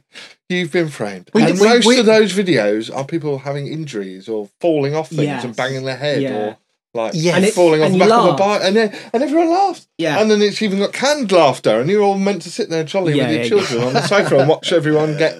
[0.48, 1.30] You've been framed.
[1.32, 5.08] We- and we- most we- of those videos are people having injuries or falling off
[5.10, 5.44] things Yes.
[5.44, 6.34] and banging their head Yeah.
[6.36, 6.56] or
[6.94, 7.36] like Yes.
[7.36, 9.50] And it- falling off and the you back of a bike, and then, and everyone
[9.50, 9.86] laughs.
[9.98, 10.20] yeah.
[10.20, 13.14] And then it's even got canned laughter, and you're all meant to sit there jolly
[13.16, 15.36] Yeah, with your yeah, children on the sofa and watch everyone get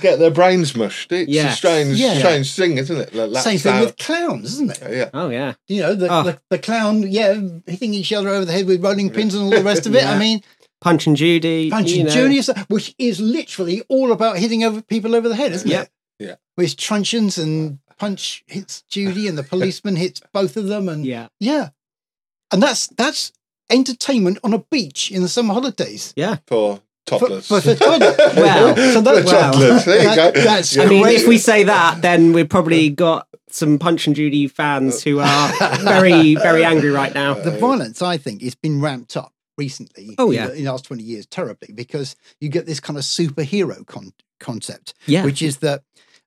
[0.00, 1.10] get their brains mushed.
[1.12, 2.18] It's a strange, Yeah.
[2.18, 3.14] strange thing, isn't it?
[3.14, 4.78] Like, Same thing with clowns, isn't it?
[4.92, 5.10] yeah.
[5.14, 5.54] oh yeah.
[5.66, 6.22] You know, the, Oh.
[6.22, 7.34] the, the clown, yeah,
[7.66, 10.04] hitting each other over the head with rolling pins and all the rest of it.
[10.04, 10.40] I mean,
[10.80, 11.70] Punch and Judy.
[11.70, 12.10] Punch and know.
[12.12, 15.82] Junior, which is literally all about hitting over people over the head, isn't Yeah.
[15.82, 15.88] it?
[16.20, 16.34] Yeah.
[16.56, 20.88] With truncheons and punch hits Judy and the policeman hits both of them.
[20.88, 21.28] And Yeah.
[21.40, 21.70] yeah.
[22.50, 23.32] And that's that's
[23.70, 26.14] entertainment on a beach in the summer holidays.
[26.46, 27.46] For toddlers.
[27.48, 28.16] For- for toddlers.
[28.36, 29.84] Well, so that- For toddlers.
[29.84, 30.40] There you that- go.
[30.42, 34.46] that's I mean, if we say that, then we've probably got some Punch and Judy
[34.46, 37.34] fans who are very, very angry right now.
[37.34, 40.14] the violence, I think, has been ramped up recently.
[40.18, 40.46] Oh, in yeah.
[40.48, 44.12] the, in the last twenty years, terribly, because you get this kind of superhero con-
[44.38, 45.24] concept, Yeah.
[45.24, 45.82] which is that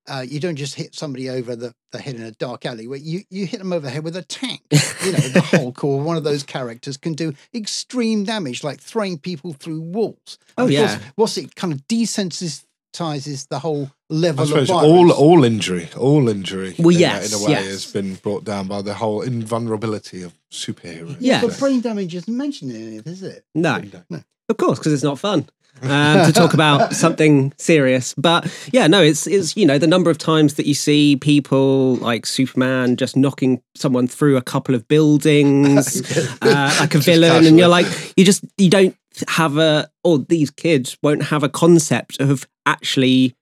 [0.07, 2.87] uh, you don't just hit somebody over the, the head in a dark alley.
[2.87, 4.61] Where you you hit them over the head with a tank.
[4.71, 9.17] You know, the Hulk or one of those characters can do extreme damage, like throwing
[9.19, 10.37] people through walls.
[10.57, 10.99] Oh, And of course, yeah.
[11.15, 15.13] what's it kind of desensitizes the whole level I suppose of all violence.
[15.19, 17.65] all injury, all injury, Well, in, a- yes, in a way, yes.
[17.67, 21.17] has been brought down by the whole invulnerability of superheroes.
[21.19, 21.41] Yeah.
[21.41, 23.45] but brain damage isn't mentioned in it, is it?
[23.55, 24.23] No, No.
[24.49, 25.47] of course, because it's not fun
[25.81, 28.13] um, to talk about something serious.
[28.15, 31.95] But yeah, no, it's it's you know the number of times that you see people
[31.95, 36.01] like Superman just knocking someone through a couple of buildings,
[36.41, 38.95] uh, like a villain, and you're like, you just you don't
[39.27, 43.36] have a or these kids won't have a concept of actually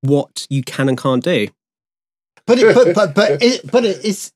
[0.00, 1.48] what you can and can't do.
[2.46, 4.32] But it, but but but it, but it's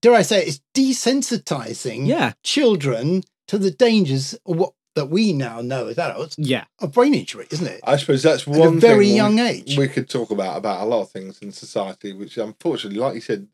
[0.00, 5.32] dare I say it, it's desensitizing Yeah, children to the dangers of what that we
[5.32, 7.80] now know as adults yeah, of brain injury, isn't it?
[7.84, 9.78] I suppose that's At one a very thing young we, age.
[9.78, 13.20] we could talk about about a lot of things in society, which unfortunately, like you
[13.20, 13.48] said,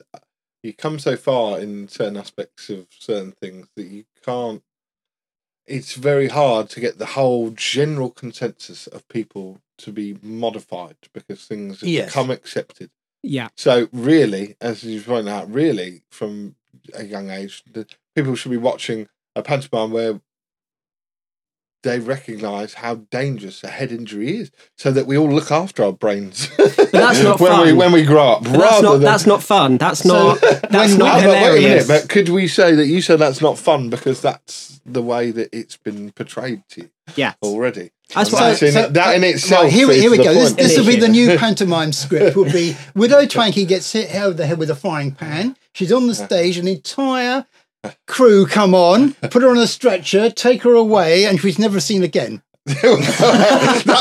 [0.62, 4.62] you come so far in certain aspects of certain things that you can't.
[5.66, 11.44] It's very hard to get the whole general consensus of people to be modified because
[11.46, 12.08] things have Yes.
[12.10, 12.90] become accepted.
[13.22, 13.48] Yeah.
[13.56, 16.56] So really, as you point out, really from
[16.94, 20.20] a young age, the, people should be watching a pantomime where
[21.82, 25.92] they recognise how dangerous a head injury is, so that we all look after our
[25.92, 26.48] brains.
[26.56, 27.76] But that's not when we fun.
[27.76, 28.44] when we grow up.
[28.44, 29.76] But that's rather not than, that's not fun.
[29.78, 30.40] That's So, not
[30.70, 31.88] that's when- not Ah, but wait a hilarious.
[31.88, 35.30] minute, but could we say that you said that's not fun because that's the way
[35.30, 37.34] that it's been portrayed to you yeah.
[37.42, 37.90] already?
[38.14, 39.70] That's And what that's in, So- that in Right, itself.
[39.72, 40.34] here, we- here we the go.
[40.34, 40.58] This, point.
[40.58, 42.36] this will be the new pantomime script.
[42.36, 45.56] Will be Widow Twanky gets hit over the head with a frying pan.
[45.72, 46.58] She's on the stage.
[46.58, 47.46] An entire
[48.06, 52.02] crew come on, put her on a stretcher, take her away, and she's never seen
[52.02, 52.42] again.
[52.66, 54.00] That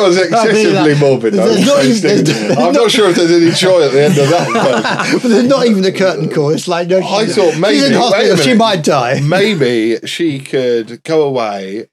[0.00, 1.00] was excessively that.
[1.00, 1.34] morbid.
[1.34, 4.28] There's not even, there's, I'm not sure if there's any joy at the end of
[4.28, 5.18] that.
[5.22, 6.50] but there's not even a curtain call.
[6.50, 6.98] It's like no.
[6.98, 8.36] I thought maybe- in wait a hospital.
[8.36, 9.20] She might die.
[9.20, 11.88] Maybe she could go away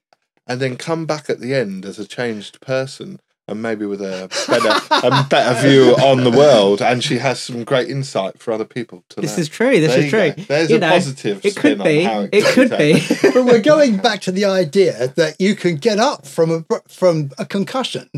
[0.46, 3.20] and then come back at the end as a changed person.
[3.48, 7.62] And maybe with a better, a better view on the world, and she has some
[7.62, 9.40] great insight for other people to This know.
[9.42, 9.78] is true.
[9.78, 10.32] This There is true.
[10.32, 10.42] go.
[10.48, 11.44] There's You a know, positive.
[11.44, 12.02] It spin could on be.
[12.02, 13.06] how It could can be.
[13.22, 17.30] but we're going back to the idea that you can get up from a from
[17.38, 18.10] a concussion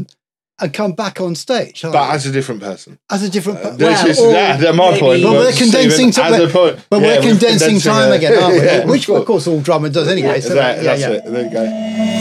[0.60, 2.14] and come back on stage But you?
[2.14, 2.98] as a different person.
[3.10, 3.58] as a different.
[3.58, 5.22] Uh, per- this well, is that, that my maybe- point.
[5.24, 8.54] But we're condensing Stephen, to- point, but yeah, we're condensing condensing time a- again, aren't
[8.54, 8.60] we?
[8.64, 9.20] yeah, Which, course.
[9.20, 10.40] of course, all drama does anyway.
[10.40, 11.10] So That- yeah, that's yeah.
[11.10, 11.22] it.
[11.26, 12.17] There you go.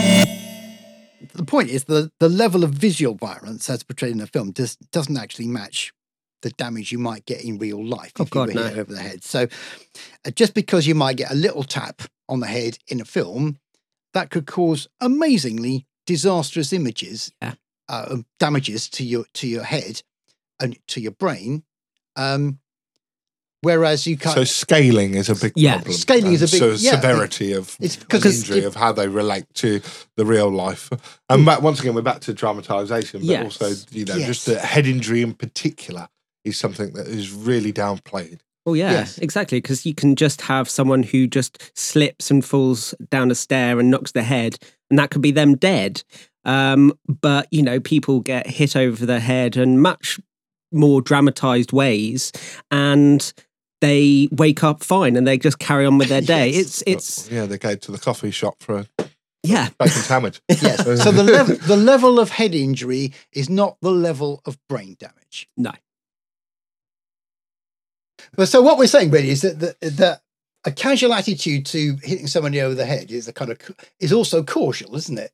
[1.38, 4.74] The point is the the level of visual violence as portrayed in the film does,
[4.90, 5.92] doesn't actually match
[6.42, 8.92] the damage you might get in real life Oh, if you God, were hit over
[8.92, 9.22] the head.
[9.24, 9.46] So,
[10.26, 13.58] uh, just because you might get a little tap on the head in a film,
[14.14, 17.54] that could cause amazingly disastrous images, Yeah.
[17.88, 20.02] uh, um, damages to your to your head
[20.60, 21.62] and to your brain.
[22.16, 22.58] Um,
[23.62, 24.34] whereas you can't.
[24.34, 25.94] So scaling is a big Yeah, problem.
[25.94, 28.74] scaling is a and big- So yeah, severity of it's an because injury it- of
[28.76, 29.80] how they relate to
[30.16, 30.90] the real life.
[31.28, 33.44] And back, once again, we're back to dramatisation, but Yes.
[33.60, 34.26] also you know Yes.
[34.26, 36.08] just the head injury in particular
[36.44, 38.38] is something that is really downplayed.
[38.64, 39.18] Well, yeah, Yes.
[39.18, 39.58] exactly.
[39.60, 43.90] Because you can just have someone who just slips and falls down a stair and
[43.90, 44.58] knocks their head,
[44.90, 46.02] and that could be them dead.
[46.44, 50.20] Um, but you know, people get hit over the head in much
[50.70, 52.30] more dramatized ways,
[52.70, 53.32] and
[53.80, 56.50] they wake up fine and they just carry on with their day.
[56.50, 56.82] Yes.
[56.82, 59.08] It's it's yeah, they go to the coffee shop for a
[59.42, 60.40] yeah, bacon sandwich.
[60.48, 60.84] Yes.
[61.02, 65.48] So the level the level of head injury is not the level of brain damage.
[65.56, 65.72] no,
[68.36, 70.22] But so what we're saying really is that that, that
[70.64, 73.58] a casual attitude to hitting somebody over the head is a kind of
[74.00, 75.32] is also causal, isn't it?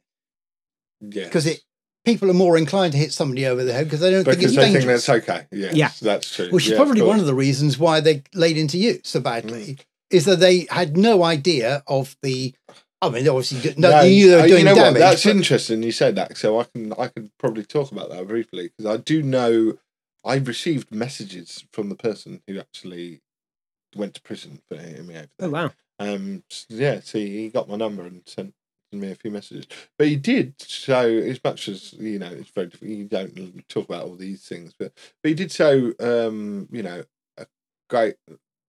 [1.01, 1.27] Yes.
[1.27, 1.61] Because it
[2.05, 4.53] people are more inclined to hit somebody over the head because they don't think because
[4.53, 5.07] it's they think dangerous.
[5.07, 5.47] that's okay.
[5.51, 5.91] Yes, Yeah.
[6.03, 6.51] that's true.
[6.51, 9.21] Which is Yeah, probably of one of the reasons why they laid into you so
[9.21, 9.79] badly.
[10.11, 12.55] Is that they had no idea of the.
[13.03, 14.93] I mean, obviously didn't- no, you knew they uh, were doing you know damage.
[14.95, 14.99] What?
[15.01, 15.83] That's but- interesting.
[15.83, 18.97] You said that, so I can I could probably talk about that briefly because I
[18.99, 19.79] do know
[20.25, 23.21] I received messages from the person who actually
[23.97, 25.49] went to prison for hitting me over there.
[25.49, 28.55] oh wow, Um, yeah, so he got my number and sent
[29.01, 29.67] me a few messages.
[29.99, 32.91] But he did show, as much as you know, it's very difficult.
[32.91, 37.05] You don't talk about all these things, but but he did show, um, you know,
[37.39, 37.47] a
[37.89, 38.17] great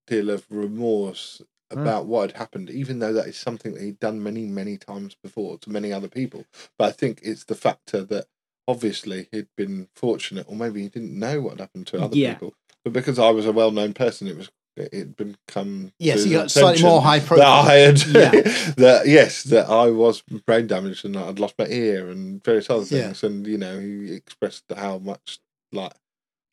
[0.07, 1.81] deal of remorse Wow.
[1.81, 5.15] about what had happened, even though that is something that he'd done many, many times
[5.23, 6.45] before to many other people.
[6.77, 8.27] But I think it's the factor that
[8.67, 12.33] obviously he'd been fortunate, or maybe he didn't know what happened to other Yeah.
[12.33, 12.53] people.
[12.83, 16.83] But because I was a well-known person, it was it become Yes, you got slightly
[16.83, 17.65] more high that profile.
[17.69, 18.31] I had Yeah.
[18.77, 22.83] that yes that I was brain damaged and I'd lost my ear and various other
[22.83, 23.03] Yeah.
[23.07, 25.39] things and you know he expressed how much
[25.71, 25.93] like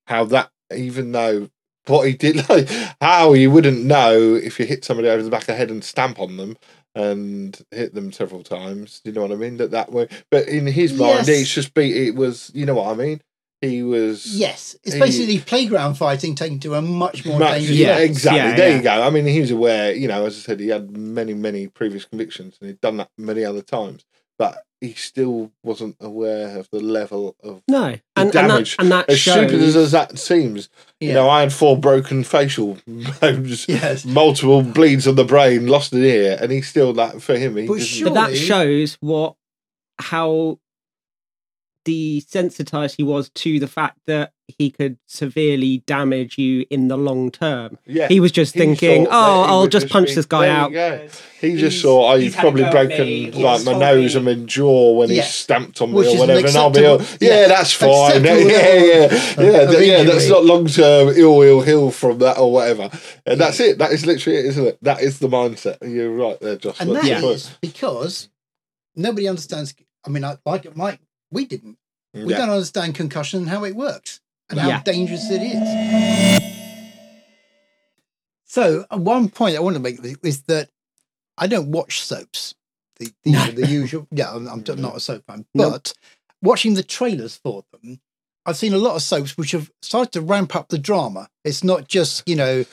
[0.06, 1.48] how that even though
[1.86, 2.68] what he did like
[3.00, 5.82] how you wouldn't know if you hit somebody over the back of the head and
[5.82, 6.56] stamp on them
[6.94, 10.66] and hit them several times you know what I mean that that way but in
[10.66, 11.28] his mind Yes.
[11.28, 13.20] it's just be it was you know what I mean
[13.62, 17.78] he was Yes, it's he- basically playground fighting taken to a much more Much- dangerous
[17.78, 18.04] yeah, yeah, level.
[18.10, 18.38] exactly.
[18.40, 18.76] Yeah, there yeah.
[18.76, 19.02] you go.
[19.02, 22.04] I mean, he was aware, you know, as I said, he had many, many previous
[22.04, 24.04] convictions and he'd done that many other times,
[24.38, 27.62] but he still wasn't aware of the level of.
[27.68, 28.74] no, and, and that damage.
[28.80, 29.34] and that As shows.
[29.34, 30.68] stupid as, as that seems,
[31.00, 32.78] you know, I had four broken facial
[33.20, 34.04] bones, Yes.
[34.04, 37.68] multiple bleeds on the brain, lost an ear, and he still, that for him, he
[37.68, 37.90] But just.
[37.90, 39.36] sure- but that Surely- shows what
[40.00, 40.58] how
[41.84, 47.30] desensitized he was to the fact that he could severely damage you in the long
[47.30, 47.78] term.
[47.86, 48.08] Yeah.
[48.08, 51.08] He was just He thinking, "Oh, I'll would just punch be- this guy out." go.
[51.40, 54.30] He just He's- saw, oh, he's you've probably broken me, like he's my nose me-
[54.30, 55.22] and my jaw when Yeah.
[55.22, 57.48] he stamped on me Which or is an whatever, and I'll be all, yeah, yeah,
[57.48, 58.24] that's fine.
[58.24, 59.04] Yeah, yeah, yeah, yeah.
[59.04, 62.52] of- yeah, of th- yeah, that's not long term ill will heal from that or
[62.52, 62.90] whatever.
[63.26, 63.78] And that's it.
[63.78, 64.78] That is literally it, isn't it?
[64.82, 65.78] That is the mindset.
[65.88, 66.76] You're right there, Josh.
[66.80, 67.58] and That's that the is point.
[67.60, 68.28] because
[68.96, 69.74] nobody understands.
[70.04, 71.00] I mean, I, like Mike,
[71.32, 71.78] we didn't.
[72.14, 72.38] We Yeah.
[72.38, 74.82] don't understand concussion and how it works and how Yeah.
[74.82, 76.42] dangerous it is.
[78.44, 80.68] So, one point I want to make is that
[81.38, 82.54] I don't watch soaps.
[82.98, 84.06] The the, the usual.
[84.10, 85.70] Yeah, I'm, I'm not a soap fan, No.
[85.70, 85.94] but
[86.42, 88.00] watching the trailers for them.
[88.44, 91.28] I've seen a lot of soaps which have started to ramp up the drama.
[91.44, 92.64] It's not just, you know,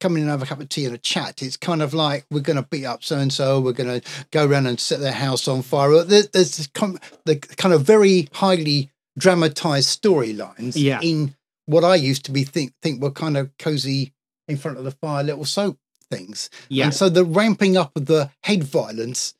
[0.00, 1.42] come in and have a cup of tea and a chat.
[1.42, 3.60] It's kind of like we're going to beat up so and so.
[3.60, 5.90] We're going to go around and set their house on fire.
[6.02, 10.98] There- There's this com- the kind of very highly dramatized storylines Yeah.
[11.02, 14.12] in what I used to be think think were kind of cozy
[14.48, 15.78] in front of the fire little soap
[16.10, 16.50] things.
[16.68, 16.86] Yeah.
[16.86, 19.34] And so the ramping up of the head violence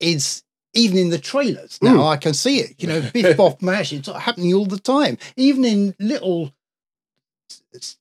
[0.00, 0.42] is
[0.78, 2.06] even in the trailers now.
[2.06, 2.74] I can see it.
[2.82, 3.92] You know, Biff Boff Mash.
[3.92, 5.18] It's happening all the time.
[5.36, 6.52] Even in little,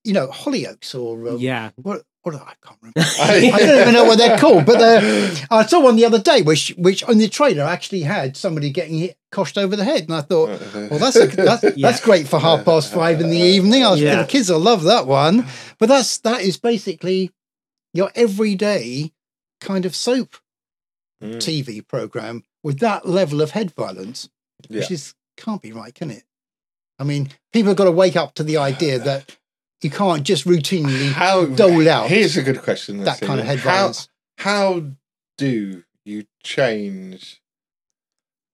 [0.04, 1.72] you know, Hollyoaks or uh, yeah.
[1.76, 2.04] what?
[2.24, 3.00] What I can't remember.
[3.22, 6.42] I don't even know what they're called, but they're, I saw one the other day,
[6.42, 10.14] which which on the trailer actually had somebody getting hit, coshed over the head, and
[10.14, 10.50] I thought,
[10.90, 11.72] well, that's a, that's, Yeah.
[11.90, 13.86] that's great for half past five in the evening.
[13.86, 14.10] I was Yeah.
[14.10, 15.46] thinking the kids will love that one,
[15.80, 17.32] but that's that is basically
[17.94, 19.14] your everyday
[19.62, 20.36] kind of soap
[21.24, 21.38] Mm.
[21.38, 24.30] TV program with that level of head violence,
[24.68, 24.94] which Yeah.
[24.96, 26.24] is can't be right, can it?
[27.00, 29.38] I mean, people have got to wake up to the idea that
[29.84, 33.04] you can't just routinely How dole out Here's a good question.
[33.04, 34.10] that kind of head How- violence.
[34.40, 34.84] How
[35.38, 37.42] do you change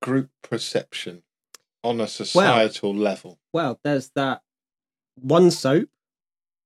[0.02, 1.24] group perception
[1.84, 3.40] on a societal level?
[3.54, 4.42] Well, there's that
[5.16, 5.90] one soap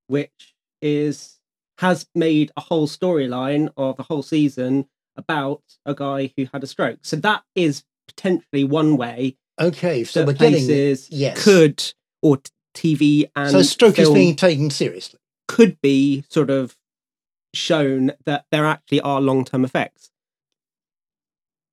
[0.07, 1.35] which is
[1.79, 6.67] has made a whole storyline of a whole season about a guy who had a
[6.67, 6.99] stroke.
[7.03, 11.43] So that is potentially one way Okay, so that we're getting places yes.
[11.43, 11.83] could
[12.21, 15.19] or t- TV and so stroke is being taken seriously.
[15.47, 16.77] could be sort of
[17.53, 20.11] shown that there actually are long term effects.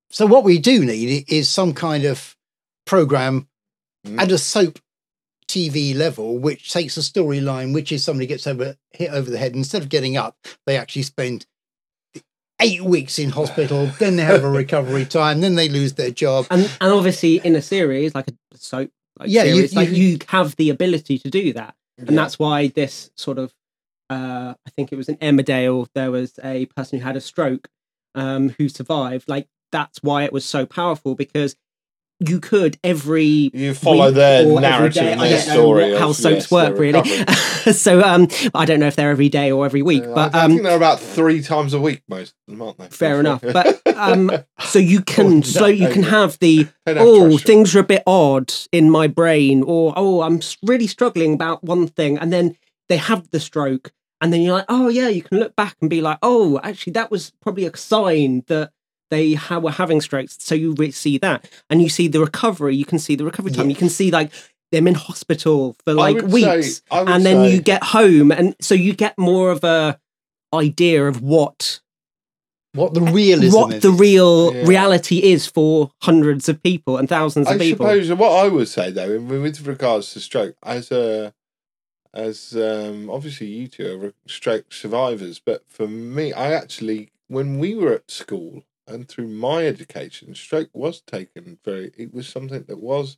[0.09, 2.35] So what we do need is some kind of
[2.85, 3.47] program
[4.05, 4.21] Mm.
[4.21, 4.77] at a soap
[5.47, 9.55] TV level, which takes a storyline, which is somebody gets over hit over the head.
[9.55, 11.47] Instead of getting up, they actually spend
[12.61, 13.87] eight weeks in hospital.
[13.99, 15.41] then they have a recovery time.
[15.41, 16.45] Then they lose their job.
[16.49, 19.95] And and obviously in a series like a soap like Yeah, you- series, like you-
[19.95, 21.75] you have the ability to do that.
[21.97, 22.15] and Yeah.
[22.15, 23.53] that's why this sort of
[24.09, 27.67] uh, I think it was in Emmerdale there was a person who had a stroke
[28.13, 31.55] um, who survived like that's why it was so powerful because
[32.19, 36.51] you could every You follow their narrative I their don't story how of, soaps yes,
[36.51, 37.03] work really.
[37.73, 40.43] so um I don't know if they're every day or every week Uh, but I
[40.45, 42.87] um think they're about three times a week, most of them, aren't they?
[42.87, 43.41] fair enough.
[43.41, 47.83] But um so you can Oh, so you can have the oh, things are a
[47.83, 52.55] bit odd in my brain, or oh, I'm really struggling about one thing, and then
[52.87, 55.89] they have the stroke, and then you're like, oh yeah, you can look back and
[55.89, 58.71] be like, oh, actually, that was probably a sign that
[59.11, 60.37] they ha- were having strokes.
[60.39, 62.75] So you re- see that, and you see the recovery.
[62.75, 63.65] You can see the recovery time.
[63.67, 63.71] Yeah.
[63.71, 64.31] You can see like
[64.71, 68.55] them in hospital for like would say- weeks, and then say- you get home, and
[68.61, 69.99] so you get more of a
[70.53, 71.81] idea of what
[72.73, 73.81] What the realism what is.
[73.83, 74.65] the real Yeah.
[74.65, 77.85] reality is for hundreds of people and thousands of I people.
[77.85, 81.33] suppose what I would say though, in- with regards to stroke, as a
[82.13, 87.75] as um, obviously you two are stroke survivors, but for me, I actually when we
[87.75, 91.91] were at school and through my education, stroke was taken very.
[91.97, 93.17] It was something that was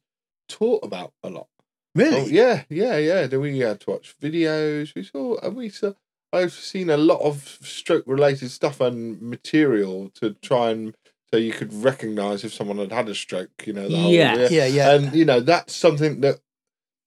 [0.49, 1.47] taught about a lot.
[1.95, 2.21] really?
[2.21, 3.27] Oh, yeah, yeah, yeah.
[3.27, 4.93] Then we had to watch videos.
[4.95, 5.93] We saw, and we saw.
[6.33, 10.95] I've seen a lot of stroke-related stuff and material to try and
[11.31, 13.65] so you could recognise if someone had had a stroke.
[13.65, 14.47] You know, the whole- Yeah.
[14.49, 14.93] Yeah, yeah.
[14.95, 16.39] and you know that's something that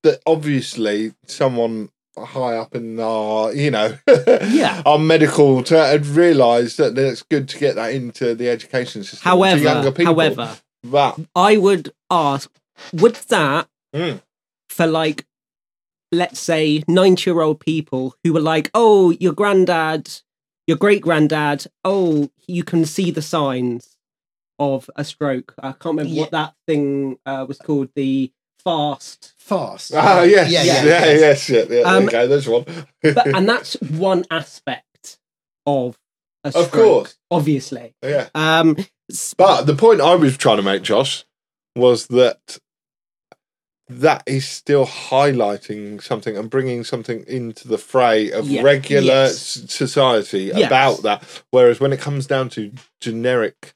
[0.02, 3.96] that obviously someone high up in our, you know,
[4.48, 4.82] Yeah.
[4.84, 9.20] our medical to had realised that it's good to get that into the education system.
[9.22, 10.14] However, younger people.
[10.14, 12.50] however, but I would ask,
[12.92, 14.22] would that Mm.
[14.68, 15.26] for like,
[16.12, 20.10] let's say, ninety-year-old people who were like, "Oh, your granddad,
[20.66, 23.96] your great granddad, oh, you can see the signs
[24.58, 26.20] of a stroke." I can't remember Yeah.
[26.22, 27.88] what that thing uh, was called.
[27.96, 28.32] The
[28.64, 29.92] fast, Fast.
[29.94, 31.48] ah, yes, Yeah, yeah, yeah, yeah, yes.
[31.48, 31.82] yes, yeah, yeah.
[31.84, 32.64] Um, okay, there's one.
[33.02, 35.18] but, and that's one aspect
[35.66, 35.98] of
[36.44, 37.16] a Of course.
[37.30, 37.94] obviously.
[38.02, 38.28] yeah.
[38.34, 38.76] Um,
[39.10, 41.24] s- But the point I was trying to make, Josh,
[41.76, 42.58] was that
[43.88, 48.62] that is still highlighting something and bringing something into the fray of Yeah.
[48.62, 49.64] regular Yes.
[49.68, 50.66] society Yes.
[50.66, 51.24] about that.
[51.50, 53.74] Whereas when it comes down to generic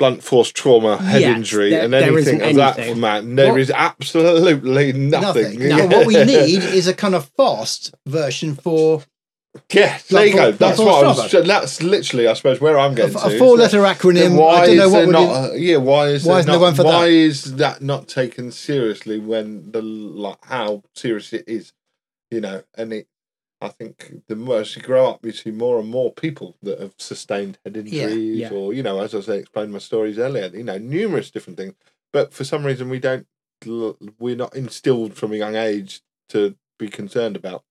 [0.00, 3.70] blunt force trauma, head Yes, injury, there- and anything of that format, there What- is
[3.70, 5.58] absolutely nothing.
[5.60, 5.68] Nothing.
[5.68, 9.04] No, what we need is a kind of fast version for
[9.72, 10.52] Yeah, there you go.
[10.52, 11.30] That's what I was.
[11.32, 13.26] That's literally, I suppose, where I'm a, getting to.
[13.26, 14.36] a four-letter acronym.
[14.38, 15.50] why I don't know is what not?
[15.54, 17.10] a- yeah, why is why there isn't there one for why that?
[17.12, 21.72] is that not taken seriously when the like how serious it is?
[22.30, 23.06] You know, and it.
[23.60, 26.80] I think the more as you grow up, you see more and more people that
[26.80, 28.50] have sustained head injuries, yeah.
[28.50, 30.46] or you know, as I say, explained my stories earlier.
[30.52, 31.74] You know, numerous different things,
[32.12, 33.26] but for some reason we don't.
[34.18, 36.00] We're not instilled from a young age
[36.30, 37.62] to be concerned about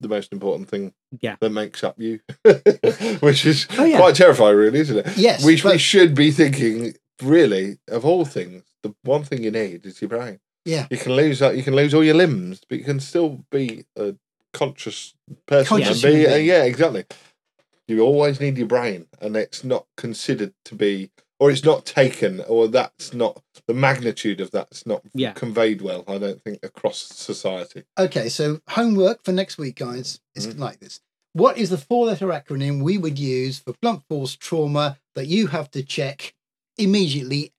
[0.00, 0.92] the most important thing
[1.22, 1.36] Yeah.
[1.40, 2.20] that makes up you,
[3.20, 3.96] which is Oh, yeah.
[3.96, 5.16] quite terrifying, really, isn't it?
[5.16, 9.86] Yes, we, we should be thinking, really, of all things, the one thing you need
[9.86, 10.38] is your brain.
[10.66, 10.86] Yeah.
[10.90, 11.56] You can lose that.
[11.56, 14.14] You can lose all your limbs, but you can still be a
[14.52, 15.14] conscious
[15.46, 15.66] person.
[15.68, 17.04] Conscious and be, human uh, yeah, exactly.
[17.86, 22.40] You always need your brain, and it's not considered to be, or it's not taken,
[22.40, 25.32] or that's not the magnitude of that's not Yeah.
[25.32, 26.04] conveyed well.
[26.06, 27.84] I don't think across society.
[27.98, 30.60] Okay, so homework for next week, guys, is Mm-hmm.
[30.60, 31.00] like this.
[31.32, 35.46] What is the four letter acronym we would use for blunt force trauma that you
[35.48, 36.34] have to check
[36.76, 37.52] immediately,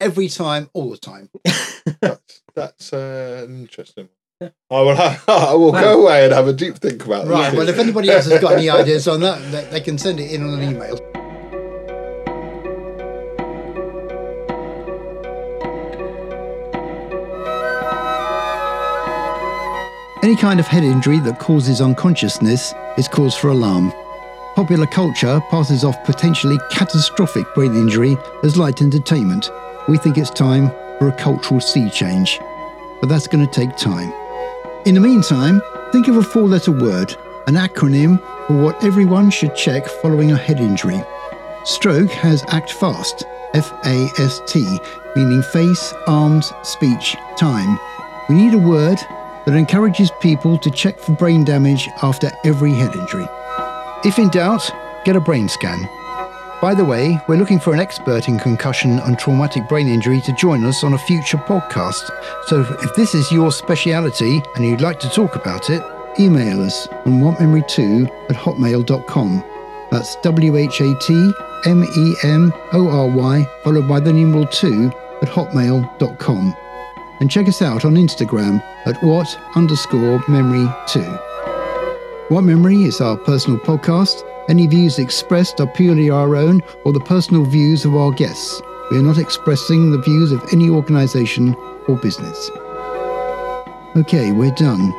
[0.00, 1.28] every time, all the time?
[2.00, 4.08] That's that's uh, an interesting.
[4.40, 4.52] One.
[4.70, 4.98] I will.
[5.28, 5.80] I will Wow.
[5.80, 7.32] go away and have a deep think about that.
[7.32, 10.18] Right, well, if anybody else has got any ideas on that, they, they can send
[10.20, 10.96] it in on an email.
[20.22, 23.90] Any kind of head injury that causes unconsciousness is cause for alarm.
[24.54, 29.50] Popular culture passes off potentially catastrophic brain injury as light entertainment.
[29.88, 30.68] We think it's time
[30.98, 32.38] for a cultural sea change,
[33.00, 34.12] but that's going to take time.
[34.86, 35.60] In the meantime,
[35.92, 37.14] think of a four letter word,
[37.46, 40.98] an acronym for what everyone should check following a head injury.
[41.64, 44.78] Stroke has ACT FAST, F A S T,
[45.14, 47.78] meaning face, arms, speech, time.
[48.30, 48.98] We need a word
[49.44, 53.28] that encourages people to check for brain damage after every head injury.
[54.02, 54.70] If in doubt,
[55.04, 55.86] get a brain scan.
[56.60, 60.32] By the way, we're looking for an expert in concussion and traumatic brain injury to
[60.34, 62.10] join us on a future podcast.
[62.48, 65.82] So if this is your speciality and you'd like to talk about it,
[66.18, 69.42] email us on whatmemory2 at hotmail.com.
[69.90, 71.32] That's W H A T
[71.64, 74.92] M E M O R Y, followed by the numeral 2
[75.22, 76.56] at hotmail.com.
[77.20, 81.00] And check us out on Instagram at what underscore memory 2.
[82.28, 84.22] What Memory is our personal podcast.
[84.50, 88.60] Any views expressed are purely our own or the personal views of our guests.
[88.90, 91.54] We are not expressing the views of any organisation
[91.86, 92.50] or business.
[93.94, 94.90] Okay, we're done.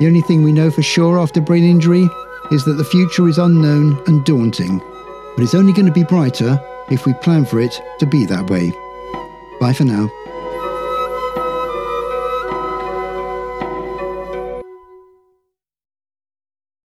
[0.00, 2.08] The only thing we know for sure after brain injury
[2.50, 4.78] is that the future is unknown and daunting,
[5.36, 6.58] but it's only going to be brighter
[6.90, 8.72] if we plan for it to be that way.
[9.60, 10.10] Bye for now.